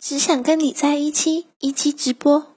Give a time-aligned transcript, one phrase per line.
[0.00, 2.46] 只想跟你在一起一起直播。